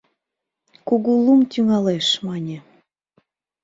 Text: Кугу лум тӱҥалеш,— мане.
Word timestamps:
Кугу 0.87 1.11
лум 1.23 1.41
тӱҥалеш,— 1.51 2.07
мане. 2.27 2.57